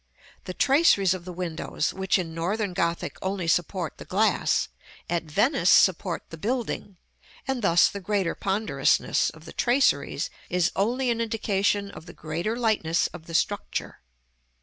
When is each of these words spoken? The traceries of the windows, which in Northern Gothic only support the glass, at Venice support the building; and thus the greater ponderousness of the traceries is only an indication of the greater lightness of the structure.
The 0.45 0.55
traceries 0.55 1.13
of 1.13 1.25
the 1.25 1.31
windows, 1.31 1.93
which 1.93 2.17
in 2.17 2.33
Northern 2.33 2.73
Gothic 2.73 3.17
only 3.21 3.47
support 3.47 3.99
the 3.99 4.05
glass, 4.05 4.67
at 5.07 5.25
Venice 5.25 5.69
support 5.69 6.23
the 6.31 6.39
building; 6.39 6.97
and 7.47 7.61
thus 7.61 7.87
the 7.87 7.99
greater 7.99 8.33
ponderousness 8.33 9.29
of 9.29 9.45
the 9.45 9.53
traceries 9.53 10.31
is 10.49 10.71
only 10.75 11.11
an 11.11 11.21
indication 11.21 11.91
of 11.91 12.07
the 12.07 12.13
greater 12.13 12.57
lightness 12.57 13.05
of 13.13 13.27
the 13.27 13.35
structure. 13.35 13.99